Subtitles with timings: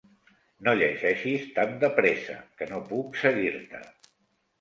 [0.67, 3.83] No llegeixis tan de pressa, que no puc seguir-te.